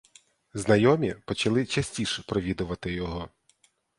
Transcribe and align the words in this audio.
Знайомі 0.53 1.13
почали 1.25 1.65
частіш 1.65 2.19
провідувати 2.19 2.93
його. 2.93 3.29